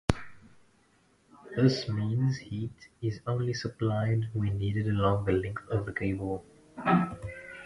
This 1.55 1.87
means 1.87 2.37
heat 2.37 2.71
is 3.03 3.19
only 3.27 3.53
supplied 3.53 4.29
where 4.33 4.49
needed 4.51 4.87
along 4.87 5.25
the 5.25 5.31
length 5.33 5.69
of 5.69 5.85
the 5.85 5.93
cable. 5.93 6.43